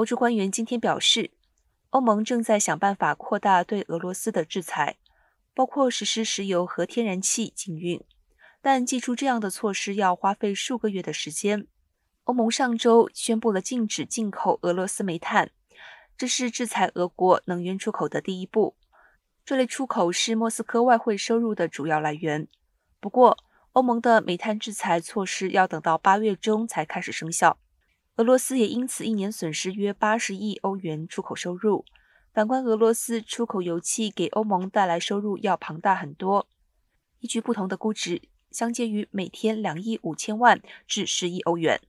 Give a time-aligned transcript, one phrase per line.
[0.00, 1.30] 欧洲官员今天表示，
[1.90, 4.96] 欧盟正在想办法扩大对俄罗斯的制裁，
[5.52, 8.02] 包括实施石油和天然气禁运。
[8.62, 11.66] 但祭出这样的措施要花费数个月的时间。
[12.24, 15.50] 欧盟上周宣布了禁止进口俄罗斯煤炭，
[16.16, 18.76] 这是制裁俄国能源出口的第一步。
[19.44, 22.48] 这类出口是莫斯科外汇收入的主要来源。
[23.00, 23.36] 不过，
[23.72, 27.58] 欧盟的煤炭制裁措施要等到八月中才开始生效。
[28.20, 31.86] 俄罗斯也因此一年损失约八十亿欧元出口收入。
[32.34, 36.46] 反观俄罗斯出口油气给欧盟带来收入要庞大很多。
[37.20, 38.20] 依据不同的估值，
[38.50, 41.80] 相接于每天两亿五千万至十亿欧元。